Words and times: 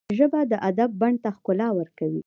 ژبه 0.17 0.39
د 0.51 0.53
ادب 0.69 0.89
بڼ 1.01 1.13
ته 1.23 1.29
ښکلا 1.37 1.67
ورکوي 1.79 2.19